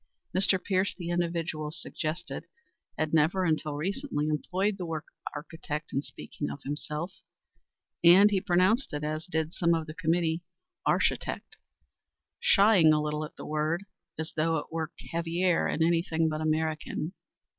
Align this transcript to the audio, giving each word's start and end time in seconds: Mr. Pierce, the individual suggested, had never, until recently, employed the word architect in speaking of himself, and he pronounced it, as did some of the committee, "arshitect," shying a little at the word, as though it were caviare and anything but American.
Mr. 0.35 0.57
Pierce, 0.57 0.95
the 0.95 1.11
individual 1.11 1.69
suggested, 1.69 2.45
had 2.97 3.13
never, 3.13 3.45
until 3.45 3.75
recently, 3.75 4.27
employed 4.29 4.79
the 4.79 4.85
word 4.87 5.03
architect 5.35 5.93
in 5.93 6.01
speaking 6.01 6.49
of 6.49 6.59
himself, 6.63 7.13
and 8.03 8.31
he 8.31 8.41
pronounced 8.41 8.93
it, 8.93 9.03
as 9.03 9.27
did 9.27 9.53
some 9.53 9.75
of 9.75 9.85
the 9.85 9.93
committee, 9.93 10.41
"arshitect," 10.87 11.55
shying 12.39 12.91
a 12.91 12.99
little 12.99 13.23
at 13.23 13.35
the 13.35 13.45
word, 13.45 13.85
as 14.17 14.33
though 14.35 14.57
it 14.57 14.71
were 14.71 14.91
caviare 15.11 15.67
and 15.71 15.83
anything 15.83 16.27
but 16.27 16.41
American. 16.41 17.13